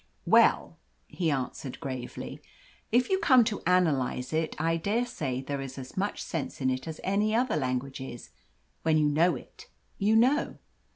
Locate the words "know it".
9.07-9.67